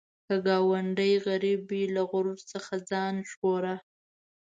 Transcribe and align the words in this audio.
که 0.25 0.35
ګاونډی 0.45 1.13
غریب 1.25 1.61
وي، 1.69 1.83
له 1.95 2.01
غرور 2.09 2.39
څخه 2.51 2.73
ځان 2.89 3.15
وژغوره 3.21 3.75